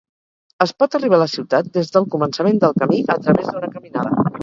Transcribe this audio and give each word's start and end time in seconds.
Es 0.65 0.73
pot 0.83 0.97
arribar 0.99 1.19
a 1.19 1.23
la 1.25 1.27
ciutat 1.35 1.71
des 1.77 1.93
del 1.99 2.09
començament 2.17 2.61
del 2.67 2.77
camí 2.83 3.07
a 3.17 3.21
través 3.25 3.55
d'una 3.55 3.75
caminada. 3.79 4.31